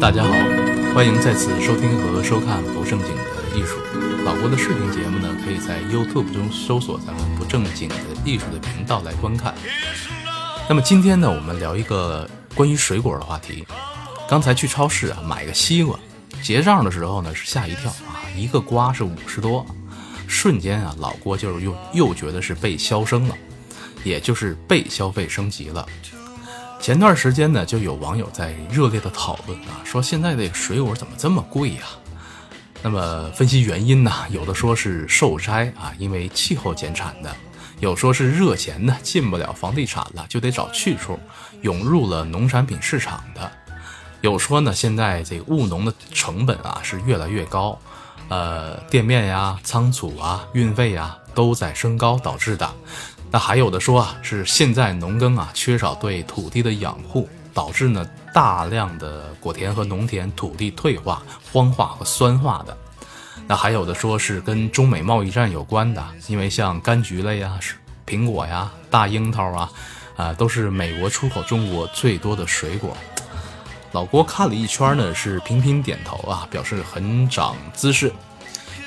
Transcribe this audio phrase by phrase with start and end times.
[0.00, 0.30] 大家好，
[0.94, 3.24] 欢迎再次收听和收看不正经的
[3.56, 3.80] 艺术。
[4.24, 9.52] 老郭的视频节目呢，可以在 YouTube 中搜索咱们不正经的艺术的频道来观看。
[10.68, 13.66] 那么今天呢，我们聊一个关于水果的话题。
[14.28, 15.98] 刚才去超市啊买个西瓜，
[16.44, 19.66] 结账的时候呢是吓一跳啊，一个瓜是五十多，
[20.28, 23.36] 瞬间啊老郭就是又又觉得是被消声了，
[24.04, 25.84] 也就是被消费升级了。
[26.80, 31.82] 前段时间呢，就有网友在热烈的讨论啊，说现在的水果怎么这么贵呀？
[32.82, 37.28] 那么分析原因呢， 有的说是受灾啊，因为气候减产的；
[37.80, 41.20] 有说是热钱呢进不了房地产了，就得找去处，
[41.60, 43.42] 涌入了农产品市场的；
[44.22, 47.78] 有说呢，现在这个务农的成本啊是越来越高，
[48.30, 52.68] 呃，店面呀、仓储啊、运费呀都在升高导致的。
[53.32, 62.76] 那还有的说啊，是现在农耕啊缺少对土地的养护，导致呢大量的果田和农田土地退化、荒化和酸化的。
[63.46, 67.58] 那还有的说是跟中美贸易战有关的，因为像柑橘类啊、
[68.06, 69.70] 苹果呀、大樱桃啊，
[70.16, 72.96] 啊都是美国出口中国最多的水果。
[73.92, 78.12] 老郭看了一圈呢，是频频点头啊，表示很长姿势。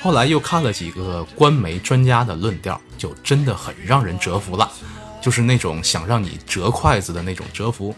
[0.02, 4.72] 后来又看了几个官媒专家的论调，就真的很让人折服了，
[5.20, 7.94] 就是那种想让你折筷子的那种折服。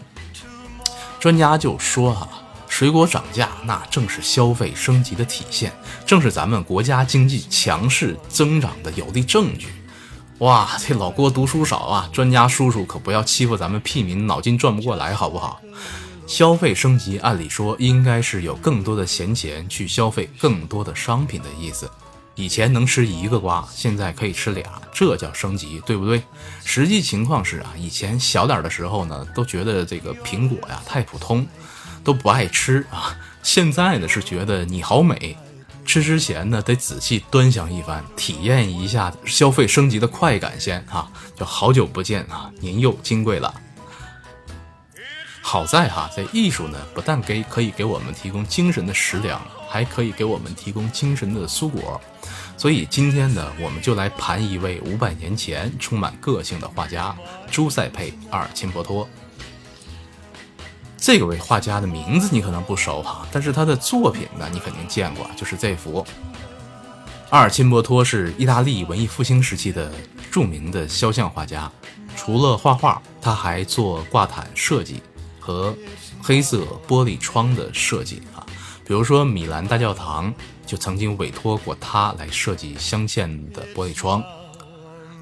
[1.17, 2.27] 专家就说啊，
[2.67, 5.71] 水果涨价那正是消费升级的体现，
[6.05, 9.67] 正是咱们国家经济强势增长的有力证据。
[10.39, 15.61] 哇，这老郭读书少啊，专家叔叔可不要欺负咱们屁民，脑筋转不过来好不好？
[16.27, 21.89] 消费升级，按理说应该是有更多的闲钱去消费更多的商品的意思。
[22.37, 26.21] 以前能吃一个瓜，现在可以吃俩，这叫升级，对不对？
[26.63, 31.45] 实际情况是啊，以前小点的时候呢，都觉得这个苹果呀太普通，
[32.03, 33.17] 都不爱吃啊。
[33.41, 35.35] 现在呢是觉得你好美，
[35.83, 41.11] 吃之前呢得仔细端详一番，体验一下消费升级的快感先哈。
[41.35, 43.51] 就好久不见啊，您又金贵了。
[45.49, 52.01] 好在哈，在艺术呢，不但给可以给我们提供精神的食粮，还可以给我们提供精神的蔬果。
[52.57, 57.15] 所以今天呢，我们就来盘一位五百年前充满个性的画家
[57.49, 59.07] 朱塞佩·阿尔钦博托。
[60.97, 66.05] 这位画家的名字你可能不熟哈，但是他的作品呢，你肯定见过，就是这幅。
[67.29, 69.89] 阿尔钦博托是意大利文艺复兴时期的
[70.29, 71.71] 著名的肖像画家，
[72.17, 75.01] 除了画画，他还做挂毯设计。
[75.47, 75.73] 和
[76.21, 78.45] 黑色玻璃窗的设计啊，
[78.85, 80.33] 比如说米兰大教堂
[80.65, 84.21] 就曾经委托过他来设计镶嵌的玻璃窗。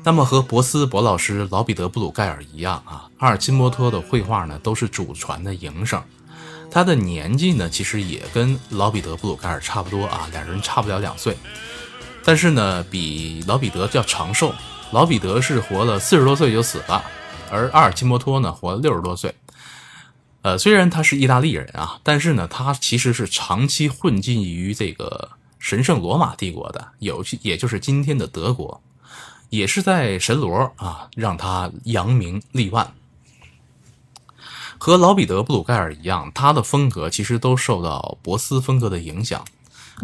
[0.03, 6.02] 那么和博斯博老师、老彼得布鲁盖尔一样啊，阿尔金波托的绘画呢都是祖传的营生。
[6.72, 11.38] 他的年纪呢其实也跟老彼得布鲁盖尔差不多啊，两人差不了两岁，
[12.24, 14.52] 但是呢比老彼得要长寿。
[14.91, 17.03] 老彼得是活了四十多岁就死了，
[17.52, 19.34] 而阿尔金波托呢活了六十多岁。
[20.45, 28.79] 呃，虽然他是意大利人啊，但是呢，他其实是长期混迹于这个神圣罗马帝国的，有也就是今天的德国，
[29.50, 32.94] 也是在神罗啊让他扬名立万。
[34.78, 39.44] 和老彼得·布鲁盖尔一样，他的风格其实都受到博斯风格的影响，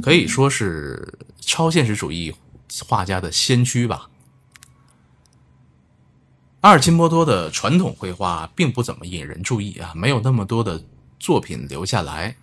[0.02, 2.34] 可以说是超现实主义
[2.88, 4.10] 画家的先驱吧。
[6.62, 10.84] 阿尔金波多的传统绘画并不怎么引人注意啊，没有那么多的
[11.20, 12.36] 作品留下来。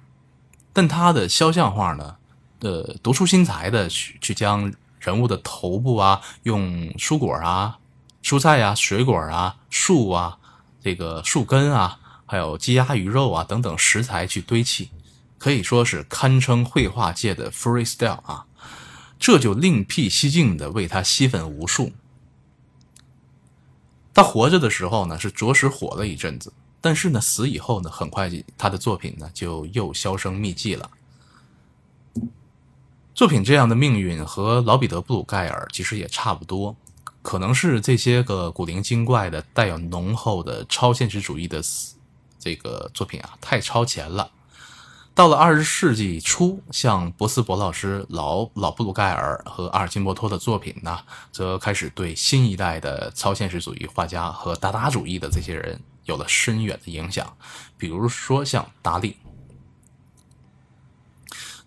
[0.73, 2.17] 但他的肖像画呢，
[2.61, 7.79] 呃，独出心裁的去去将人物的头部啊，用蔬果啊、
[8.21, 10.37] 蔬菜啊、水果啊、树啊、
[10.83, 14.91] 这个树根啊，还有鸡鸭鱼肉啊等等食材去堆砌，
[15.39, 18.47] 可以说是堪称绘画界的 freestyle 啊，
[19.17, 21.93] 这就另辟蹊径的为他吸粉无数。
[24.19, 30.91] 他活着的时候呢，是着实火了一阵子，但是呢，死以后呢，很快他的作品呢就又销声匿迹了。
[33.15, 36.75] 作品这样的命运和老彼得·布鲁盖尔其实也差不多，
[37.23, 41.62] 可能是这些个古灵精怪的、带有浓厚的超现实主义的
[42.41, 44.29] 这个作品啊，太超前了。
[45.19, 51.00] 到了二十世纪初，像博斯博老师、老老布鲁盖尔和阿尔金波托的作品呢，
[51.32, 57.37] 则开始对新一代的超现实主义画家和达达主义的这些人有了深远的影响。
[57.76, 59.17] 比如说像达利。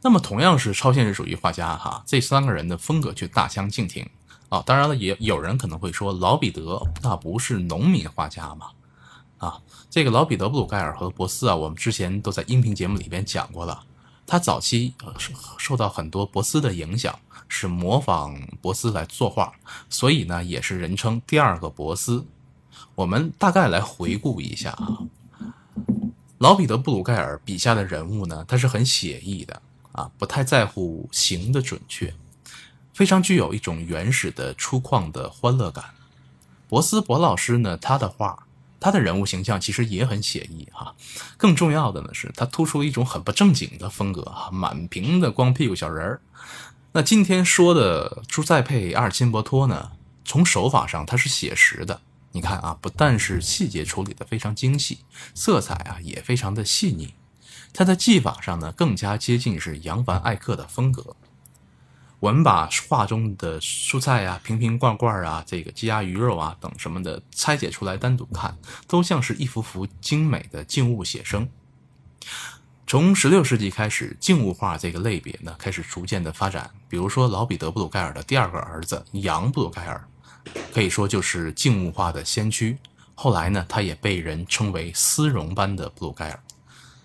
[0.02, 4.10] 那么同样是超现实主义画家哈，这三个人的风格却大相径庭
[4.48, 4.64] 啊。
[4.66, 8.68] 当然了，也有人可能会说，老彼得那不是农民画家吗？
[9.42, 9.62] 啊。
[9.90, 13.84] 这个老彼得·布鲁盖尔和博斯啊，我们之前都在音频节目里边讲过了。
[14.26, 19.52] 他早期受受到很多博斯的影响，是模仿博斯来作画，
[19.90, 22.26] 所以呢也是人称第二个博斯。
[22.96, 25.04] 我们大概来回顾一下啊，
[26.38, 29.62] 老彼得·布鲁盖尔笔下的人物呢，他是很写意的
[29.92, 32.14] 啊，不太在乎形的准确，
[32.94, 35.84] 非常具有一种原始的粗犷的欢乐感。
[36.70, 38.48] 博斯博老师呢，他的画。
[38.82, 40.94] 他的人物形象其实也很写意哈，
[41.38, 46.22] 更重要的呢是他突出了一种很不正经的风格哈，满屏的光屁股小人儿。
[46.92, 49.92] 那今天说的朱塞佩·阿尔钦博托呢，
[50.26, 52.02] 从手法上它是写实的，
[52.32, 54.98] 你看啊，不但是细节处理的非常精细，
[55.36, 57.14] 色彩啊也非常的细腻，
[57.72, 61.16] 他的技法上呢更加接近是扬凡艾克的风格。
[62.22, 68.56] 我们把画中的蔬菜啊、瓶瓶罐罐啊、这个鸡鸭鱼肉啊等什么的拆解出来单独看，
[68.88, 71.50] 都像是一幅幅精美的静物写生。
[72.86, 76.70] 从十六世纪开始，静物画这个类别呢开始逐渐的发展。
[76.88, 80.08] 比如说老彼得·布鲁盖尔的第二个儿子杨·布鲁盖尔，
[80.72, 82.78] 可以说就是静物画的先驱。
[83.16, 86.40] 后来呢，他也被人称为丝绒般的布鲁盖尔。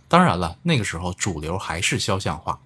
[0.09, 2.61] 当然了，那个时候主流还是肖像画。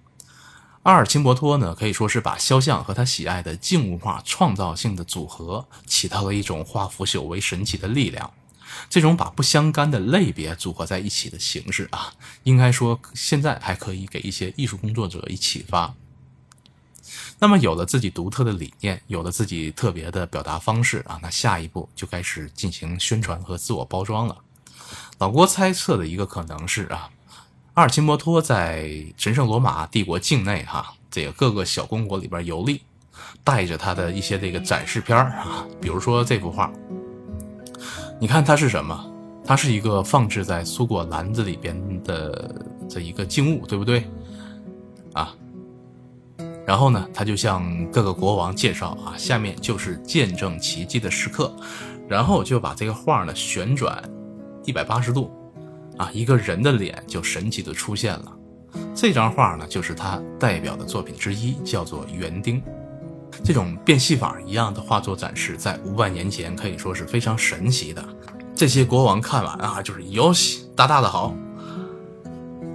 [0.83, 8.33] 阿尔钦博托呢，可以说是把肖像和他喜爱的静物画创造性的组合，起到了一种化腐朽为神奇的力量。
[8.89, 12.11] 这种把不相干的类别组合在一起的形式啊，
[12.43, 15.93] 应该说现在还可以给一些艺术工作者以启发。
[17.37, 24.35] 那么有了自己独特的理念，有了自己特别的表达方式啊，那下一步就开始进行宣传和自我包装了。
[25.19, 27.07] 老郭猜测的一个可能是啊。
[27.73, 32.81] 阿尔钦博托在神圣罗马帝国境内，哈，这个各个小公国里边游历，
[33.45, 36.69] 带着他的一些这个展示片儿啊，比如说这幅画，
[38.19, 39.07] 你看它是什么？
[39.45, 42.53] 它是一个放置在苏果篮子里边的
[42.89, 44.05] 这一个静物，对不对？
[45.13, 45.33] 啊，
[46.67, 51.55] 然后呢，他就向各个国王介绍啊，下面就是见证奇迹的时刻，
[52.09, 54.03] 然后就把这个画呢旋转
[54.65, 55.31] 一百八十度。
[55.97, 58.37] 啊，一个人的脸就神奇的出现了。
[58.95, 62.61] 这张画呢，就是他代表的作品之一，叫做园丁。
[63.43, 68.03] 这种变戏法一样的画作展示，在五百年前可以说是非常神奇的。
[68.53, 71.33] 这些国王看完啊，就是哟西，大大的好。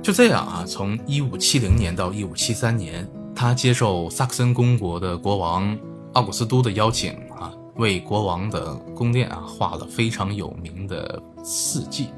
[0.02, 5.76] 就这样啊，从一五七零年到一五七三年，他接受萨克森公国的国王
[6.12, 12.08] 奥古斯都的邀请啊，为国王的宫殿啊画了非常有名的四季。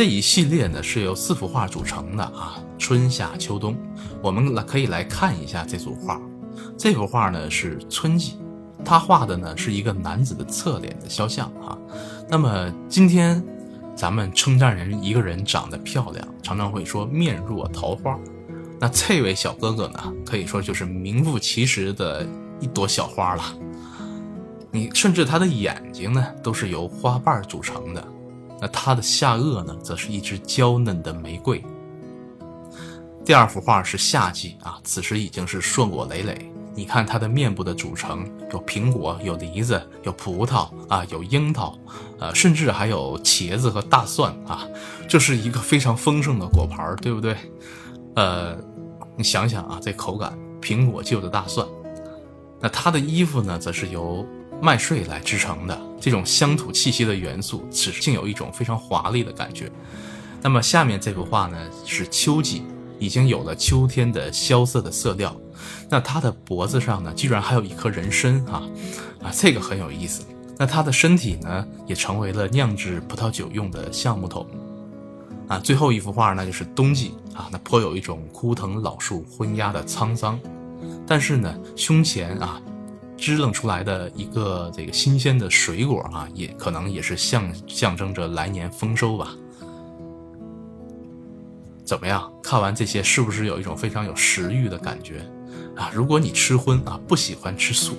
[0.00, 3.76] 这一系列呢是由四幅画组成的啊，春夏秋冬。
[4.22, 6.18] 我们来可以来看一下这组画。
[6.74, 8.38] 这幅画呢是春季，
[8.82, 11.76] 他画的呢是一个男子的侧脸的肖像啊。
[12.30, 13.44] 那么今天
[13.94, 18.18] 咱们称赞人一个人长得漂亮，常常会说面若桃花。
[18.78, 22.26] 那这位小哥哥呢，可以说就是名副其实的
[22.58, 23.44] 一朵小花了。
[24.70, 28.02] 你甚至他的眼睛呢都是由花瓣组成的。
[28.60, 31.64] 那他的下颚呢，则是一只娇嫩的玫瑰。
[33.24, 36.50] 第二幅画是夏季啊，此时已经是硕果累累。
[36.74, 41.76] 你看他的面部的组成，有苹果，有梨子，有葡萄啊，有樱桃，
[42.18, 44.66] 呃，甚至还有茄子和大蒜啊，
[45.08, 47.36] 这是一个非常丰盛的果盘，对不对？
[48.14, 48.56] 呃，
[49.16, 51.66] 你想想啊，这口感，苹果就着大蒜。
[52.60, 54.26] 那他的衣服呢，则是由。
[54.62, 59.70] 麦穗来制成的这种乡土气息的元素，此竟有一种非常华丽的感觉。
[60.42, 62.62] 那么下面这幅画呢，是秋季，
[62.98, 65.34] 已经有了秋天的萧瑟的色调。
[65.88, 68.62] 那它的脖子上呢，居然还有一颗人参啊
[69.22, 70.22] 啊，这个很有意思。
[70.58, 74.46] 那它的身体呢，也成为了酿制葡萄酒用的橡木桶
[75.48, 75.58] 啊。
[75.58, 80.38] 最后一幅画呢，就是冬季啊，那颇有一种枯藤老树昏鸦的沧桑。
[81.06, 82.60] 但是呢，胸前啊。
[83.20, 89.28] 支棱出来的一个这个新鲜的水果啊，也可能也是象象征着来年丰收吧。
[91.84, 92.32] 怎么样？
[92.42, 95.18] 看完这些，是不是有一种非常有食欲的感觉
[95.76, 95.90] 啊？
[95.92, 97.96] 如果你吃荤啊，不喜欢吃素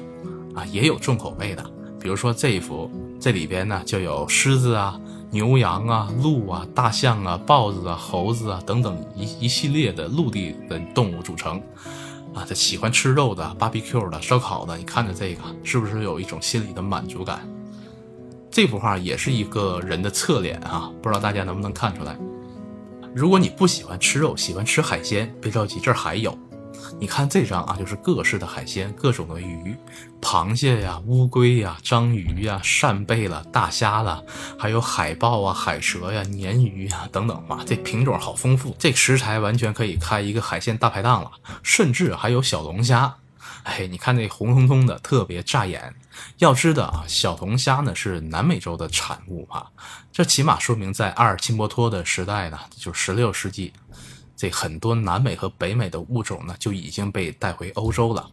[0.55, 1.63] 啊，也有重口味的。
[1.99, 4.99] 比如说这一幅，这里边呢就有狮子啊、
[5.29, 11.61] 牛羊啊、鹿啊、大象啊、豹子啊、猴子啊等等一一系列的陆地的动物组成。
[12.33, 17.47] 啊，他喜欢吃肉的、b 比 Q b 的、烧烤的，你看着这个，是不是有一种心理的满足感？
[18.49, 22.17] 这幅画也是一个人的侧脸啊，不知道大家能不能看出来？
[23.13, 26.37] 如果你不喜欢吃肉，喜欢吃海鲜，别着急，这儿还有。
[27.01, 29.75] 你看这张啊，就是各式的海鲜，各种的鱼，
[30.21, 34.23] 螃蟹呀、乌龟呀、章鱼呀、扇贝了、大虾了，
[34.55, 37.43] 还有海豹啊、海蛇呀、鲶鱼呀等等。
[37.47, 41.31] 哇，这品种好丰富，这食材完全可以开一个海鲜大排档了。
[41.63, 43.15] 甚至还有小龙虾，
[43.63, 45.95] 哎，你看那红彤彤的，特别扎眼。
[46.37, 49.65] 要知道啊，小龙虾呢是南美洲的产物啊，
[50.11, 53.73] 这起码说明在阿尔钦波托的时代呢，就十六世纪。
[54.41, 58.31] 这很多南美和北美的物种呢，就已经被带回欧洲了。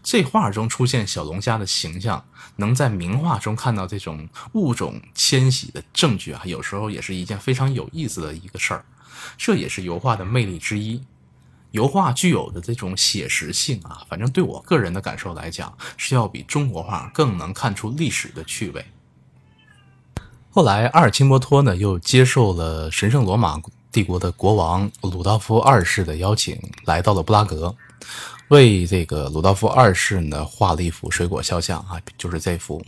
[0.00, 2.24] 这画中出现小龙虾的形象，
[2.54, 8.84] 能在名画中看到这种物种迁徙的证据啊，有时候也是一件非常有意思的一个事儿。
[9.36, 11.02] 这也是油画的魅力之一。
[11.72, 18.86] 油画具有的这种写实性啊，反正对我个人的感受来讲，是要比中国画更能看出历史的趣味。
[20.50, 23.60] 后来，阿尔钦波托呢，又接受了神圣罗马。
[23.92, 27.72] 帝国的国王鲁道夫二世的邀请，来到了布拉格，
[28.48, 32.82] 为这个鲁道夫二世呢画了一幅水果肖像啊，就是这幅。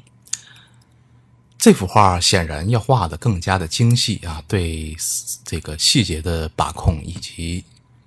[1.58, 4.96] 这幅画显然要画的更加的精细啊，对
[5.44, 7.64] 这个细节的把控以及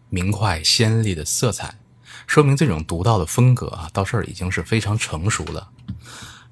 [0.09, 1.75] 明快鲜丽的色彩，
[2.25, 5.69] 说明这种独到的风格啊，到这儿已经是非常成熟了。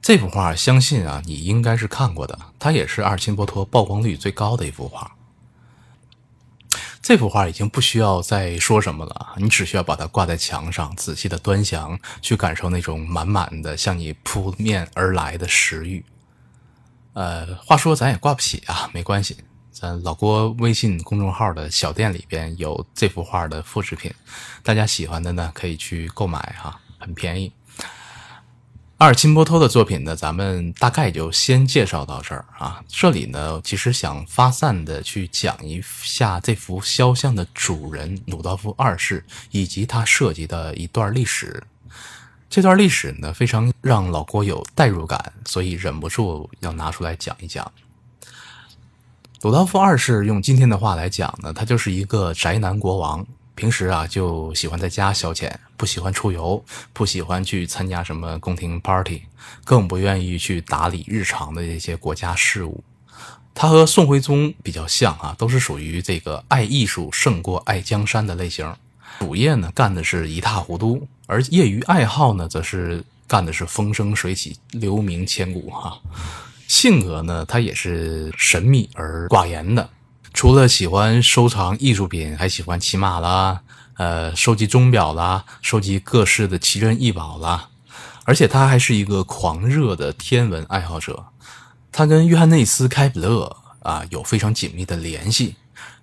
[0.01, 5.15] 这幅画相信啊，你应该是看过的，它也是阿尔钦波托曝光率最高的一幅画。
[7.05, 16.03] 这幅画已经不需要再说什么了，你只需要把它挂在墙上，仔细的端详，去感受那种满满的向你扑面而来的食欲。
[17.13, 19.37] 呃，话说咱也挂不起啊，没关系，
[19.71, 24.11] 咱老郭微信公众号的小店里边有这幅画的复制品，
[24.63, 27.51] 大家喜欢的呢可以去购买哈，很便宜。
[28.97, 32.81] 阿尔钦波托的作品呢，咱们大概就先介绍到这儿啊。
[32.87, 39.21] 这里呢，其实想发散的去讲一下这幅肖像的主人鲁道夫二世
[39.51, 41.61] 以及他涉及的一段历史。
[42.49, 47.69] 这段历史呢，非常让老郭有代入感，所以忍不住要拿出来讲一讲。
[49.41, 53.27] 鲁道夫二世用今天的话来讲呢，他就是一个宅男国王。
[53.55, 59.23] 平时啊，就喜欢在家消遣，不喜欢出游，不喜欢去参加什么宫廷 party，
[59.63, 62.83] 更不愿意去打理日常的这些国家事务。
[63.53, 68.75] 他和宋徽宗比较像啊，都是属于这个爱艺术胜过爱江山的类型。
[69.19, 75.97] 主业呢干的是一塌糊涂，而业余爱好呢，则是干的是风生水起、留名千古哈。
[76.67, 79.89] 性格呢，他也是神秘而寡言的。
[80.35, 83.61] 除了喜欢收藏艺术品，还喜欢骑马啦，
[83.93, 87.69] 呃，收集钟表啦，收集各式的奇珍异宝啦，
[88.25, 91.27] 而且他还是一个狂热的天文爱好者。
[91.89, 95.55] 他跟约翰内斯·开普勒啊有非常紧密的联系，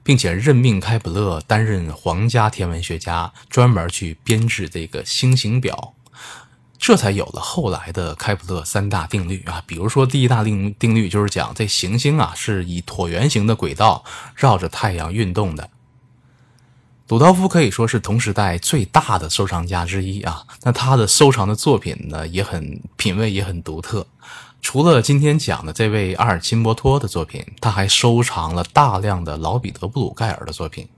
[0.02, 5.92] 并且任命开普勒担任皇家天文学家，专门去编制这个星形表。
[6.82, 14.02] 这才有了后来的开普勒三大定律啊，比如说第一大定定律就是讲这行星啊是以椭圆形的轨道
[14.34, 15.70] 绕着太阳运动的。
[17.06, 24.04] 鲁道夫可以说是同时代最大的收藏家之一啊，那他的收藏的作品呢也很品味也很独特。
[24.60, 30.88] 除了今天讲的这位阿尔钦波托的作品，他还收藏了大量的老彼得布鲁盖尔的作品。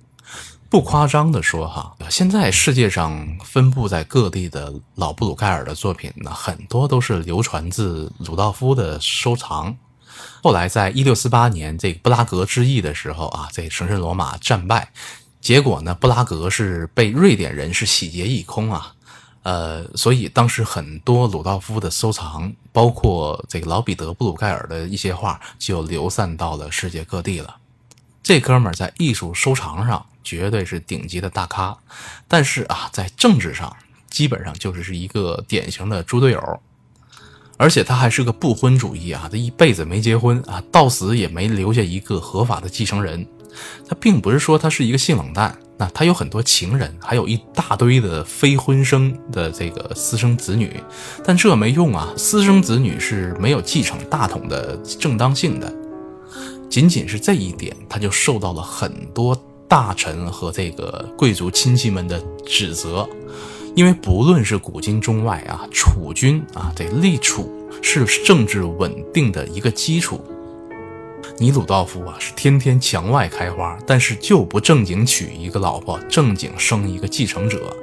[0.75, 9.77] 不夸张的说，哈，现在世界上分布在各地的老布鲁盖尔的作品呢，很多都是流传自鲁道夫的收藏。
[10.43, 14.91] 后来，在一六四八年这个布拉格之役的时候啊，这神圣罗马战败，
[15.41, 18.93] 结果呢，布拉格是被瑞典人是洗劫一空啊，
[19.45, 27.55] 呃，所以当时很多鲁道夫的收藏，包括这个老彼得布鲁盖尔的一些画，就流散到了世界各地了。
[28.25, 30.05] 这哥们儿在艺术收藏上。
[30.25, 31.77] 绝对是顶级的大咖，
[32.27, 33.77] 但是啊，在政治上
[34.11, 36.61] 基本上就是是一个典型的猪队友，
[37.57, 43.25] 而且他还是个不婚主义啊，他一辈子没结婚啊，到死也没留下一个合法的继承人。
[43.89, 50.81] 他并不是说他是一个性冷淡，那他有很多情人，还有一大堆的非婚生的这个私生子女，
[51.23, 55.73] 但这没用啊，私生子女是没有继承大统的正当性的。
[56.69, 59.41] 仅仅是这一点，他就受到了很多。
[59.75, 63.09] 大臣和这个贵族亲戚们的指责，
[63.75, 67.53] 因为不论是古今中外啊，储君啊，这立储
[67.83, 70.25] 是政治稳定的一个基础。
[71.39, 77.77] 你鲁道夫啊，是天天墙外开花，但是就不正经娶一个老婆，正经生一个继承者。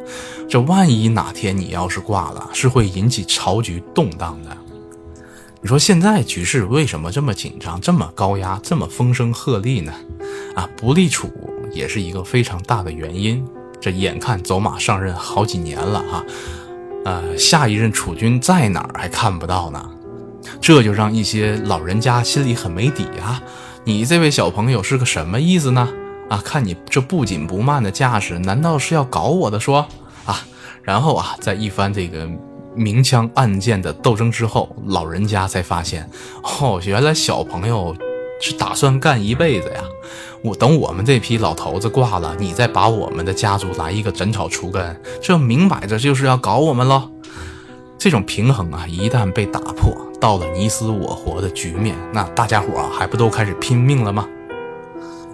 [0.48, 4.58] 这万一哪天你要是挂了，是会引起朝局动荡的。
[5.62, 9.94] 你说现在局势为什么这么紧张、这么高压、这么风声鹤唳呢？
[10.56, 11.30] 啊，不立储。
[11.74, 13.46] 也是一个非常大的原因。
[13.80, 16.24] 这眼看走马上任好几年了哈，
[17.06, 19.90] 呃，下一任储君在哪儿还看不到呢？
[20.60, 23.42] 这就让一些老人家心里很没底啊！
[23.84, 25.90] 你这位小朋友是个什么意思呢？
[26.30, 29.88] 啊，看你这不紧不慢的架势，难道是要搞我的说
[30.26, 30.46] 啊？
[30.84, 32.30] 然后啊，在一番这个
[32.76, 36.08] 明枪暗箭的斗争之后，老人家才发现，
[36.44, 37.96] 哦，原来小朋友
[38.40, 39.84] 是打算干一辈子呀！
[40.44, 47.10] 我等我们这批老头子挂了，你再把我们的家族来一个斩草除根，这明摆着就是要搞我们喽！
[48.00, 54.28] 这种平衡啊，一旦被打破，到了你死我活的局面，那大家伙，还不都开始拼命了吗？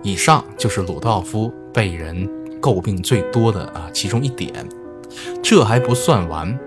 [0.03, 2.29] 以上就是鲁道夫被人
[2.61, 4.51] 诟病最多的啊其中一点。
[5.41, 6.59] 这还不算完，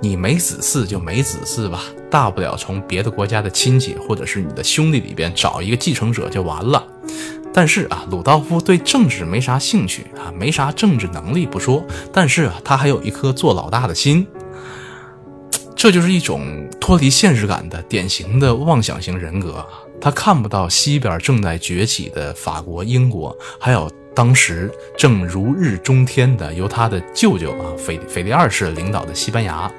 [0.00, 6.82] 你没子嗣就没子嗣吧，大不了从别的国家的亲戚或者是你的兄弟里边找一个继承者就完了。
[7.52, 14.26] 但是啊，鲁道夫对政治没啥兴趣啊，没啥政治能力不说，但是啊，他还有一颗做老大的心。
[15.74, 19.66] 这就是一种脱离现实感的典型的妄想型人格。
[20.00, 29.70] 他看不到西边正在崛起的法国、英国，还有当时正如日中天的由他的舅舅啊腓腓力二世领导的西班牙。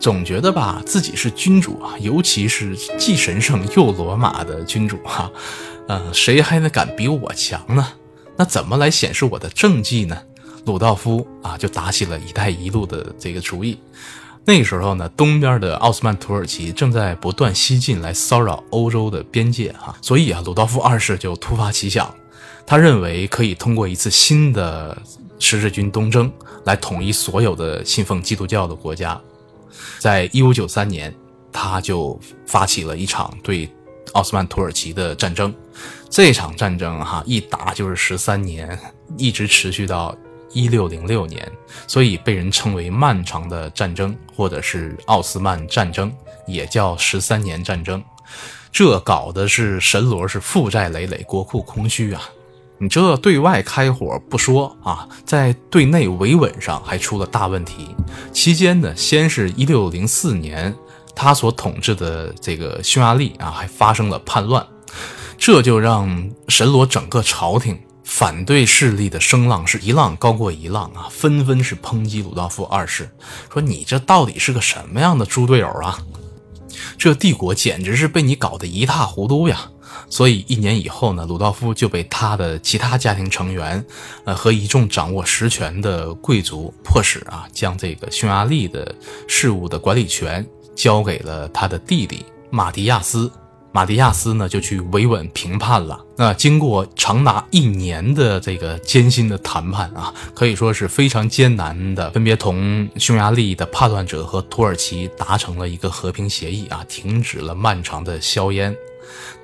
[0.00, 5.30] 总觉得吧，自己是君主啊，尤其是既神圣又罗马的君主哈，
[5.88, 7.88] 呃，谁还能敢比我强呢？
[8.36, 10.16] 那怎么来显示我的政绩呢？
[10.66, 13.78] 鲁道夫啊，就打起了一带一路的这个主意。
[14.44, 22.14] 那时候呢，东边的奥斯曼土耳其正在不断西进来骚扰欧洲的边界哈，所以啊，鲁道夫二世就突发奇想，
[22.66, 24.96] 他认为可以通过一次新的
[25.38, 26.30] 十字军东征
[26.64, 29.18] 来统一所有的信奉基督教的国家。
[29.98, 31.14] 在一五九三年，
[31.50, 33.68] 他就发起了一场对
[34.12, 35.54] 奥斯曼土耳其的战争，
[36.10, 38.78] 这场战争哈一打就是十三年，
[39.16, 40.16] 一直持续到。
[40.50, 41.46] 一六零六年，
[41.86, 46.10] 所以被人称为漫长的战争，或者是奥斯曼战争，
[46.46, 48.02] 也叫十三年战争。
[48.72, 52.22] 这搞的是神罗是负债累累，国库空虚啊！
[52.78, 57.94] 你这对外开火不说啊，在对内维稳上还出了大问题。
[58.32, 60.74] 期间呢，先是一六零四年，
[61.18, 64.64] 他所统治的这个匈牙利啊，还发生了叛乱，
[65.36, 67.76] 这就让神罗整个朝廷。
[68.04, 73.10] 反对势力的声浪是一浪高过一浪啊，纷纷是抨击鲁道夫二世，
[73.52, 75.98] 说你这到底是个什么样的猪队友啊？
[76.96, 79.68] 这帝国简直是被你搞得一塌糊涂呀！
[80.08, 83.84] 所以一年以后呢，鲁道夫就被他的其他家庭成员，
[84.24, 88.94] 呃和一众掌握实权的贵族迫使啊，将这个匈牙利的
[89.28, 90.46] 事务的管理权
[90.78, 93.28] 交给了他的弟弟马蒂亚斯。
[93.70, 96.00] 马蒂亚斯呢，就去维稳平叛了。
[96.16, 108.74] 那经过长达一年的这个艰辛的谈判啊，可以说是非常艰难的，分别同匈牙利的叛乱者和土耳其达成了一个和平协议啊，停止了漫长的硝烟。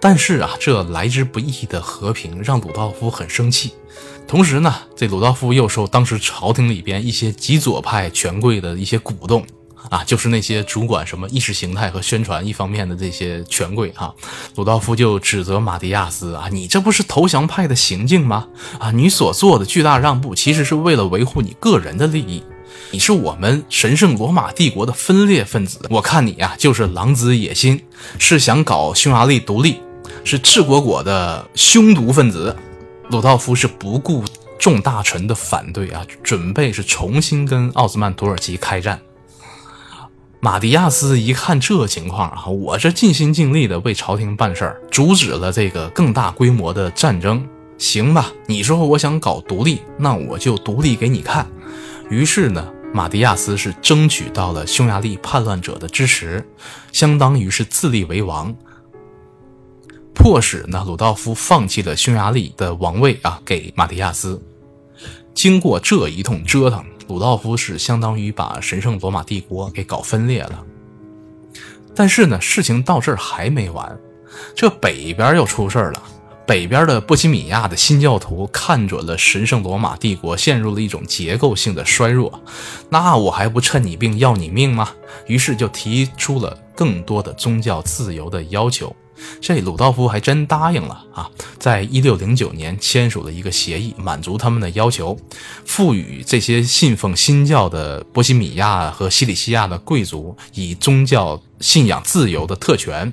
[0.00, 3.74] 但是啊，这来之不易的和平让鲁道夫很生气。
[4.26, 9.44] 同时呢，这鲁道夫又受当时朝廷里边一些极左派权贵的一些鼓动。
[9.90, 14.14] 啊，就是那些主管什么意识形态和宣传一方面的这些权贵哈，
[14.56, 18.48] 鲁道夫就指责马蒂亚斯啊，你这不是投降派的行径吗？
[18.78, 22.42] 啊，你所做的巨大让步其实是为了维护你个人的利益，
[22.90, 27.84] 你是我们神圣罗马帝国的分裂分子，我看你呀就是狼子野心，
[28.18, 29.80] 是想搞匈牙利独立，
[30.24, 32.56] 是赤果果的凶毒分子。
[33.10, 34.24] 鲁道夫是不顾
[34.58, 38.98] 众大臣的反对啊，准备是重新跟奥斯曼土耳其开战。
[40.44, 48.30] 马蒂亚斯一看这情况啊，我这尽心尽力的为朝廷办事儿，阻止了这个更大规模的战争，行吧？
[48.46, 51.50] 你说我想搞独立，那我就独立给你看。
[52.10, 56.46] 于是呢，马蒂亚斯是争取到了匈牙利叛乱者的支持，
[56.92, 58.54] 相当于是自立为王，
[60.12, 64.38] 迫使呢鲁道夫放弃了匈牙利的王位啊，给马蒂亚斯。
[65.32, 66.84] 经过这一通折腾。
[67.08, 70.64] 鲁道夫是相当于把神圣罗马帝国给搞分裂了，
[71.94, 73.98] 但是呢，事情到这儿还没完，
[74.54, 76.02] 这北边又出事儿了。
[76.46, 82.38] 北边的波西米亚的新教徒看准了神圣罗马帝国陷入了一种结构性的衰弱，
[82.90, 84.90] 那我还不趁你病要你命吗？
[85.26, 88.94] 于是就提出了更多的宗教自由的要求。
[89.40, 91.30] 这鲁道夫还真答应了啊！
[91.58, 95.18] 在一六零九年签署了一个协议，满足他们的要求，
[95.64, 103.12] 赋予这些信奉新教的波西米亚和西里西亚的贵族以宗教信仰自由的特权。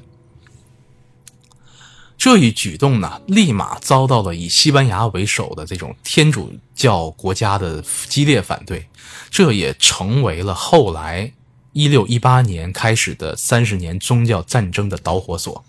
[2.17, 8.87] 这一举动呢，立马遭到了以西班牙为首的这种天主教国家的激烈反对，
[9.31, 11.33] 这也成为了后来
[11.73, 15.63] 一六一八年开始的三十年宗教战争的导火索。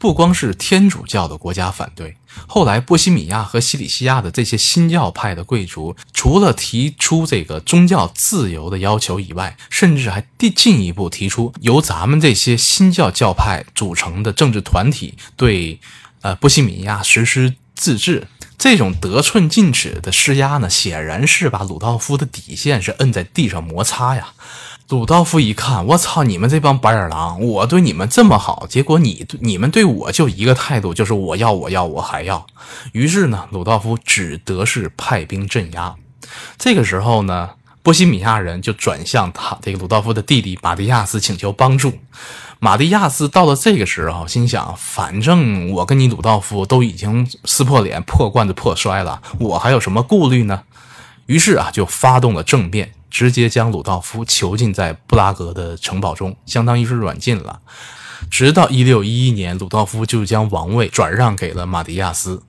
[0.00, 2.16] 不光是天主教的国家反对，
[2.48, 15.78] 后来波西米亚和西里西亚的这些新教派的贵族，除了提出这个宗教自由的要求以外，甚至还进进一步提出由咱们这些新教教派组成的政治团体对，
[16.22, 18.26] 呃波西米亚实施自治。
[18.56, 24.32] 这种得寸进尺的施压呢，显然是把鲁道夫的底线是摁在地上摩擦呀。
[24.90, 26.24] 鲁道夫一看，我操！
[26.24, 32.44] 你们这帮白眼狼，我对你们这么好，结果你你们对我就一个态度，就是我要我要我还要。
[32.90, 35.94] 于是呢，鲁道夫只得是派兵镇压。
[36.58, 37.50] 这个时候呢，
[37.84, 41.92] 波西米亚人就转向他这个鲁道夫的弟弟马蒂亚斯请求帮助。
[42.58, 50.62] 马蒂亚斯到了这个时候，心想：反正我跟你鲁道夫都已经撕破脸、破罐子破摔了，我还有什么顾虑呢？
[51.30, 52.92] 于是啊，就发动了政变。
[53.08, 57.60] 直接将鲁道夫囚禁在布拉格的城堡中，相当于是软禁了。
[58.30, 62.42] 直到一六一一年，鲁道夫就将王位转让给了马蒂亚斯，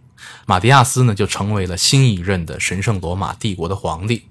[0.46, 4.28] 马蒂亚斯呢就成为了新一任的神圣罗马帝国的皇帝。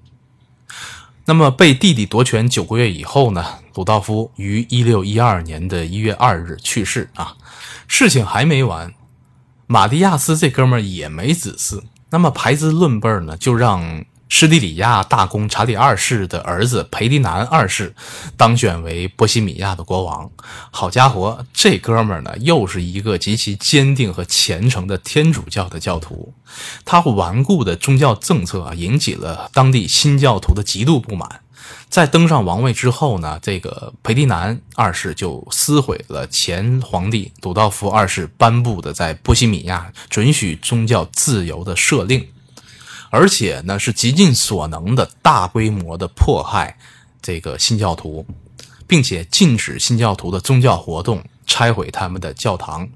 [1.25, 7.35] 那么被弟弟夺权九个月以后呢，鲁道夫于一六一二年的一月二日去世啊。
[7.87, 8.93] 事情还没完，
[9.67, 14.05] 马蒂亚斯这哥们儿也没子嗣，那么排资论辈儿呢，就让。
[14.33, 17.93] 施蒂里亚大公查理二世的儿子裴迪南二世
[18.37, 20.31] 当选为波西米亚的国王。
[20.71, 26.33] 好家伙，这哥们儿呢，又是一个极其坚定和虔诚的天主教的教徒。
[26.85, 31.41] 他顽固的宗教政策啊，引起了当地新教徒的极度不满。
[31.89, 42.25] 在登上王位之后呢，这个裴迪南二世就撕毁了前皇帝鲁道夫二世颁布的在波西米亚准许宗教自由的赦令。
[43.11, 46.75] 而且呢，是极尽所能的大规模的迫害
[47.21, 48.25] 这个新教徒，
[48.87, 52.87] 并且禁止新教徒的宗教活动，拆毁他们的教堂。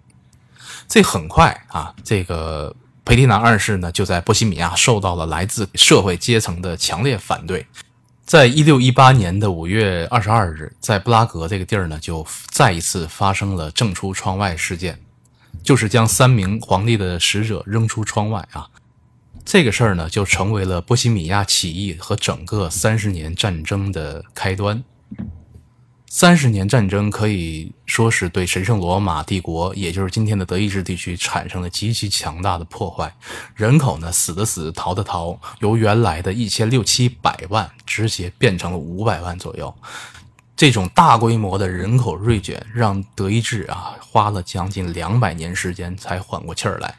[0.87, 2.73] 这很快啊，这个
[3.03, 7.67] 裴迪南二世呢，就在波西米亚受到了来自社会阶层的强烈反对。
[8.25, 14.97] 在一六一八年的五月二十二日，在布拉格这个地儿呢，就再一次发生了正出窗外事件，
[15.61, 18.67] 就是将三名皇帝的使者扔出窗外啊。
[19.45, 24.83] 这个事儿呢，就成为了波西米亚起义和整个三十年战争的开端。
[26.07, 33.13] 三十年战争可以说是对神圣罗马帝国，也就是今天的德意志地区，产生了极其强大的破坏。
[33.53, 39.73] 人口呢，死的死，逃的逃，由原来的一千六七百万，直接变成了五百万左右。
[40.55, 46.95] 这种大规模的人口锐减，让德意志啊，花了将近两百年时间才缓过气儿来。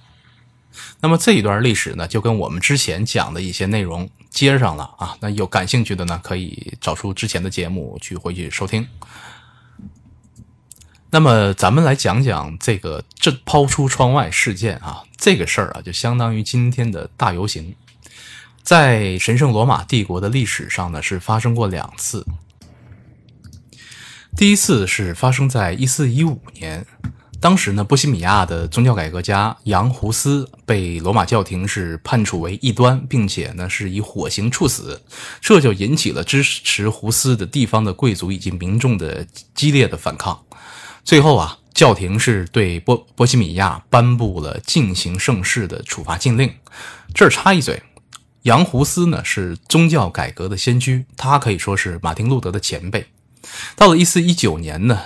[1.00, 5.16] 那么这一段历史呢，就跟我们之前讲的一些内容接上了啊。
[5.20, 8.86] 那有感兴趣的呢，可以找出之前的节目去回去收听。
[11.10, 17.74] 那么咱们来讲讲这个这抛出窗外事件啊，这个事儿啊，就相当于今天的大游行，
[18.62, 22.26] 在神圣罗马帝国的历史上呢，是发生过两次。
[24.36, 26.86] 第一次是发生在一四一五年。
[27.38, 35.00] 当时呢，波西米亚的宗教改革家杨胡斯被罗马教廷是判处为异端，并且呢是以火刑处死，
[35.40, 40.42] 这就引起了支持胡斯的地方的贵族以及民众的激烈的反抗。
[41.04, 46.52] 最后啊，教廷是对波波西米亚颁布了进行盛世的处罚禁令。
[47.14, 47.80] 这儿插一嘴，
[48.42, 53.06] 杨胡斯呢是宗教改革的先驱，他可以说是马丁路德的前辈。
[53.76, 55.00] 到了一四一九年呢，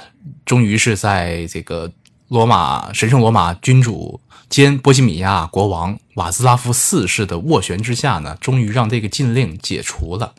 [0.46, 1.92] 终于是在这个。
[2.30, 10.32] 罗马神圣罗马君主兼波西米亚国王瓦兹拉夫四世的斡旋之下呢，终于让这个禁令解除了。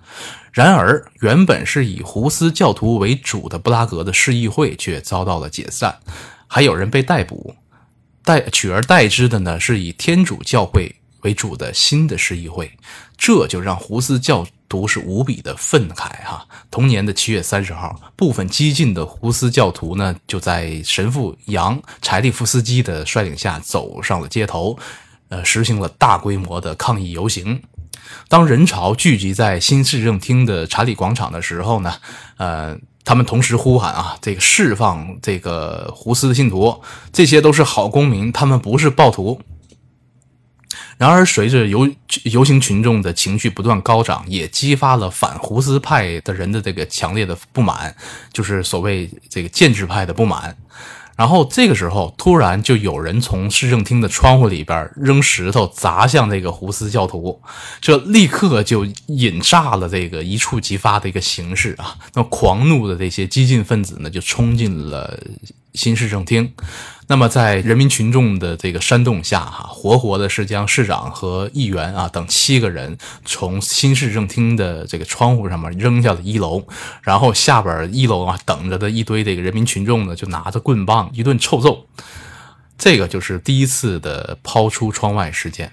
[0.54, 5.99] 然而，原本是以胡斯教徒为主的布拉格的市议会却遭到了解散，
[6.47, 7.56] 还有人被逮捕。
[8.23, 12.71] 代取而代之的呢，是以天主教会为主的新的市议会，
[13.17, 14.47] 这就让胡斯教。
[14.71, 16.47] 都是无比的愤慨哈。
[16.71, 24.77] 同年的七月三十号，部分激进的胡斯教徒呢，就在神父杨柴利夫斯基的率领下走上了街头，
[25.27, 27.62] 呃，实行了大规模的抗议游行。
[28.29, 31.93] 当人潮聚集在新市政厅的查理广场的时候呢，
[32.38, 36.81] 呃，他们同时呼喊啊，这个释放这个胡斯的信徒，
[37.12, 39.41] 这些都是好公民，他们不是暴徒。
[41.01, 41.89] 然而，随着游
[42.25, 47.95] 游行群众的情绪不断高涨，也激发了反胡斯派的人的这个强烈的不满，
[48.31, 50.55] 就是所谓这个建制派的不满。
[51.15, 57.41] 然后这个时候，突然就有人从市政厅的窗户里边扔石头砸向这个胡斯教徒，
[57.79, 61.97] 这立刻就引炸了这个一触即发的一个形势啊！
[62.13, 65.19] 那狂怒的这些激进分子呢，就冲进了
[65.73, 66.53] 新市政厅。
[67.12, 76.65] 那么在人民群众的这个煽动下，哈，活活的是将市长和议员啊等七个人从新市政厅的这个窗户上面扔下了一楼，
[77.04, 81.86] 然后下边一楼啊等着的一堆这个人民群众呢，就拿着棍棒一顿臭揍。
[82.78, 85.69] 这个就是第一次的抛出窗外事件。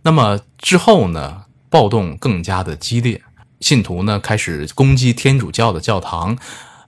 [0.00, 3.20] 那么之后呢，暴动更加的激烈，
[3.60, 6.38] 信徒呢开始攻击天主教的教堂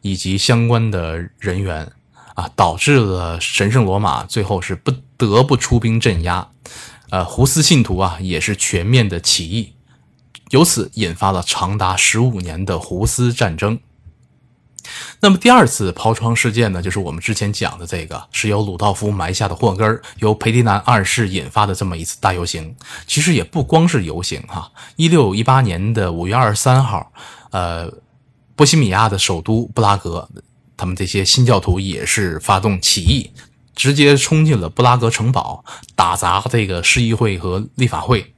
[0.00, 1.92] 以及相关的人员。
[2.54, 6.48] 导致了神圣罗马最后是不得不出兵镇压，
[7.10, 9.74] 呃，胡斯信徒啊也是全面的起义，
[10.50, 13.78] 由此引发了长达十五年的胡斯战争。
[15.20, 22.74] 那么第二次抛窗事件呢，就是我们之前讲的这个，是由鲁道夫埋下的祸根由裴迪南二世引发的这么一次大游行。
[23.06, 27.12] 其实也不光是游行哈，一六一八年的五月二十三号，
[27.52, 27.88] 呃，
[28.56, 30.28] 波西米亚的首都布拉格。
[30.82, 33.30] 他们这些新教徒也是发动起义，
[33.76, 35.64] 直接冲进了布拉格城堡，
[35.94, 38.34] 打砸这个市议会和立法会。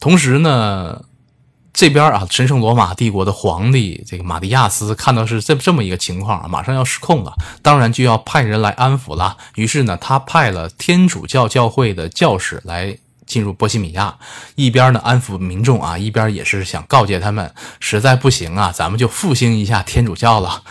[0.00, 1.04] 同时呢，
[1.72, 9.36] 这边啊，神圣罗马帝国的皇帝这个马蒂亚斯看到是这这么一个情况，马上要失控了，当然就要派人来安抚了。
[9.54, 14.18] 于是呢，他派了天主教教会的教士来进入波西米亚，
[14.56, 20.64] 一边呢安抚民众啊，一边也是想告诫他们，实在不行啊，咱们就复兴一下天主教了。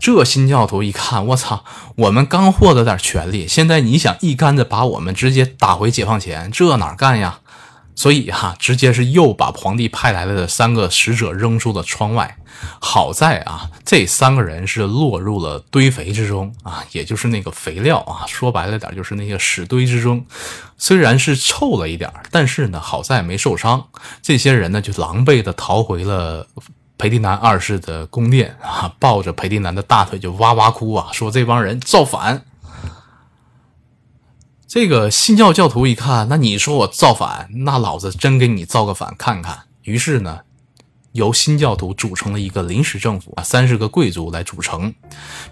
[0.00, 1.64] 这新教徒一看，我操！
[1.96, 7.40] 我们刚获得点权利，现在你想一竿子把我们直接打回解放前，这哪干呀？
[7.94, 12.38] 所以哈，直接是又把皇帝派来的三个使者扔出了窗外。
[12.80, 20.24] 好在啊，这三个人是落入了堆肥之中啊，也就是那个肥料啊，说白了点就是那个屎堆之中。
[20.76, 23.88] 虽然是臭了一点，但是呢，好在没受伤。
[24.22, 26.46] 这些人呢，就狼狈的逃回了。
[26.98, 32.44] 裴迪南二世的宫殿啊，抱着裴迪南的大腿就哇哇哭啊，说这帮人造反。
[34.66, 39.60] 这个新教教徒一看，那你说我造反，那老子真给你造个反看看。
[39.82, 40.40] 于是呢，
[41.12, 44.92] 由新教徒组成了一个临时政府啊，三十个贵族来组成，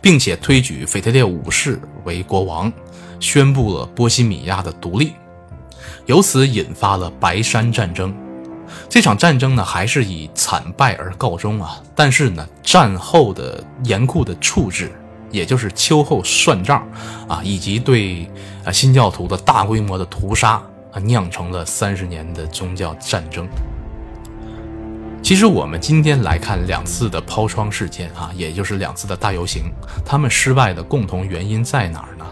[0.02, 2.70] 并且推举腓特烈五世为国王，
[3.20, 5.12] 宣布了波西米亚的独立，
[6.06, 8.14] 由此引发了白山战争。
[8.88, 11.82] 这场战争呢，还是以惨败而告终啊！
[11.94, 14.90] 但是呢，战后的严酷的处置，
[15.30, 16.86] 也就是秋后算账
[17.28, 18.30] 啊，以及对
[18.64, 23.46] 啊新教徒的大规模的屠杀啊，酿成了三十年的宗教战争。
[25.22, 29.64] 其实我们今天来看两次的抛窗事件啊，也就是两次的大游行，
[30.04, 32.24] 他们失败的共同原因在哪儿呢？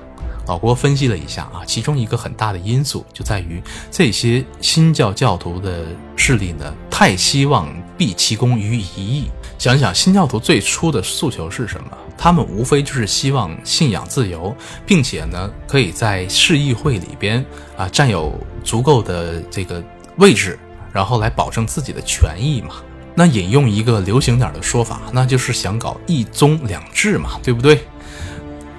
[0.46, 5.84] 老郭分析了一下啊，其中一个很大的因素就在于这些新教教徒的
[6.16, 9.30] 势力呢，太希望毕其功于一役。
[9.58, 11.90] 想想新教徒最初的诉求是什么？
[12.18, 14.54] 他们无非就是希望信仰自由，
[14.84, 17.44] 并且呢，可以在市议会里边
[17.76, 19.82] 啊占有足够的这个
[20.18, 20.58] 位置，
[20.92, 22.74] 然后来保证自己的权益嘛。
[23.16, 27.80] 那引用一个流行点的说法，那就是想搞一宗两制嘛，对不对？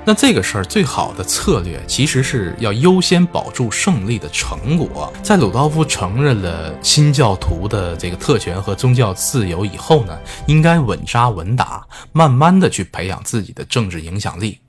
[0.07, 5.11] 那这个事儿最好的策略，其实是要优先保住胜利的成果。
[5.23, 10.15] 在鲁道夫承认了新教徒的这个特权和宗教自由以后呢，
[10.45, 14.59] 应该稳扎稳打，慢慢的去培养自己的政治影响力，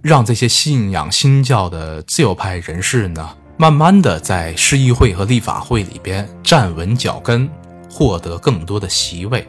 [0.00, 7.46] 让这些信仰新教的自由派人士呢，慢慢的在市议会和立法会里边站稳脚跟，
[7.90, 9.46] 获得更多的席位，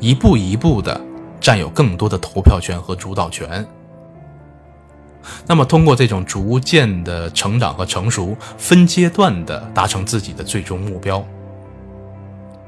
[0.00, 0.98] 一步一步的
[1.42, 3.68] 占有更多的投票权和主导权。
[5.46, 11.24] 那么，通过这种逐渐的成长和成熟，分阶段的达成自己的最终目标。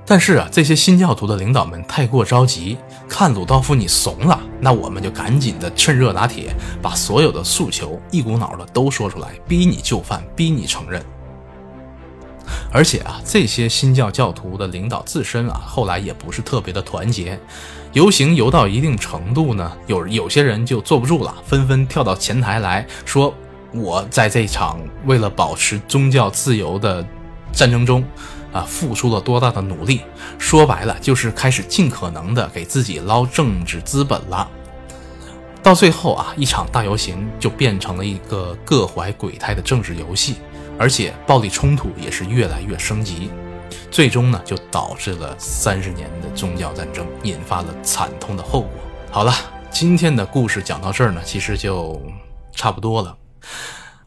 [0.05, 2.77] 但是啊，这些新教徒的领导们太过着急，
[3.09, 11.03] 看鲁道夫你怂了，那我们就赶紧的趁热打铁，把所有的诉求一股脑的都说出来，逼你就范，逼你承认。
[12.73, 17.39] 而且啊，这些新教教徒的领导自身啊，后来也不是特别的团结。
[17.93, 23.35] 游行游到一定程度呢，有有些人就坐不住了，纷纷跳到前台来说
[23.73, 27.07] ：“我在这场为了保持宗教自由的
[27.53, 28.03] 战争中，
[28.53, 30.01] 啊，付出了多大的努力。”
[30.39, 34.49] 说白了，就是开始尽可能的给自己捞政治资本了。
[35.63, 40.37] 到最后啊，一场大游行就变成了一个各怀鬼胎的政治游戏。
[40.79, 43.31] 而且暴力冲突也是越来越升级，
[43.91, 48.71] 最终呢就导致了三十年的宗教战争，引发了惨痛的后果。
[49.11, 49.33] 好了，
[49.71, 52.01] 今天的故事讲到这儿呢，其实就
[52.53, 53.17] 差不多了，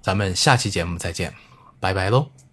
[0.01, 1.34] 咱们下期节目再见，
[1.80, 2.45] 拜拜喽。